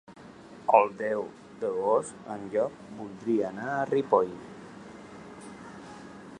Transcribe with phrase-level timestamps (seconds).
[0.77, 1.19] El deu
[1.63, 4.35] d'agost en Llop voldria anar a Ripoll.